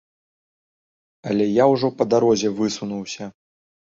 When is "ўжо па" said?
1.73-2.07